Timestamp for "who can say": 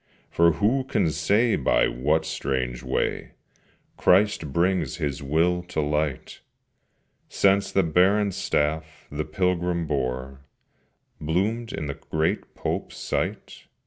0.53-1.55